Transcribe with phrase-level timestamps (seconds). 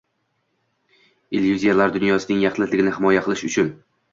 [1.39, 3.75] “illyuziyalar” dunyosining yaxlitligini himoya qilish uchun